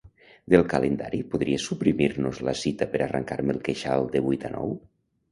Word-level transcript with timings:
Del 0.51 0.63
calendari 0.69 1.17
podries 1.33 1.65
suprimir-nos 1.71 2.39
la 2.47 2.55
cita 2.61 2.87
per 2.93 3.01
arrencar-me 3.07 3.53
el 3.57 3.61
queixal 3.67 4.07
de 4.17 4.23
vuit 4.29 4.47
a 4.49 4.51
nou? 4.55 4.73